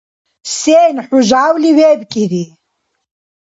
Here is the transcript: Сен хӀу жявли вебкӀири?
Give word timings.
Сен 0.57 0.95
хӀу 1.05 1.19
жявли 1.27 1.71
вебкӀири? 1.77 2.43